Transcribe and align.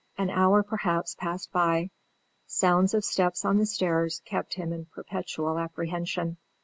An 0.17 0.31
hour 0.31 0.63
perhaps 0.63 1.13
passed 1.13 1.51
by; 1.51 1.91
sounds 2.47 2.95
of 2.95 3.05
steps 3.05 3.45
on 3.45 3.59
the 3.59 3.67
stairs 3.67 4.23
kept 4.25 4.55
him 4.55 4.73
in 4.73 4.85
perpetual 4.87 5.59
apprehension. 5.59 6.37